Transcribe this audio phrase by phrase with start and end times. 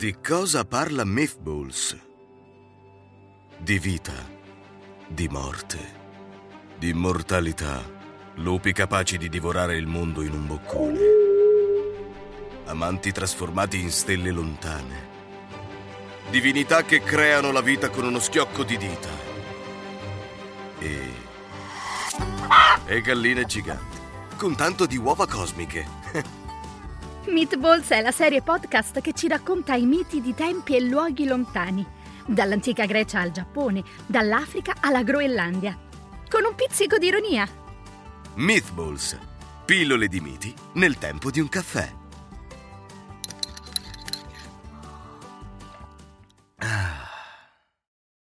[0.00, 1.94] Di cosa parla Mythballs?
[3.58, 4.14] Di vita,
[5.06, 5.78] di morte,
[6.78, 7.82] di immortalità,
[8.36, 11.00] lupi capaci di divorare il mondo in un boccone,
[12.64, 15.08] amanti trasformati in stelle lontane,
[16.30, 19.10] divinità che creano la vita con uno schiocco di dita
[20.78, 21.12] e...
[22.86, 23.98] e galline giganti,
[24.38, 26.38] con tanto di uova cosmiche.
[27.26, 31.86] Meatballs è la serie podcast che ci racconta i miti di tempi e luoghi lontani,
[32.26, 35.78] dall'antica Grecia al Giappone, dall'Africa alla Groenlandia,
[36.28, 37.46] con un pizzico di ironia.
[38.36, 39.18] Mythballs,
[39.66, 41.92] pillole di miti nel tempo di un caffè.